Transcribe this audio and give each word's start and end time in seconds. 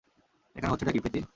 এখানে 0.55 0.71
হচ্ছেটা 0.71 0.91
কী, 0.91 0.99
প্রীতি? 0.99 1.21